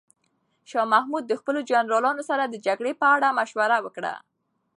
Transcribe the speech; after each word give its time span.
شاه 0.69 0.85
محمود 0.93 1.23
د 1.27 1.33
خپلو 1.39 1.59
جنرالانو 1.71 2.23
سره 2.29 2.43
د 2.47 2.55
جګړې 2.65 2.93
په 3.01 3.05
اړه 3.15 3.35
مشوره 3.39 3.77
وکړه. 3.81 4.13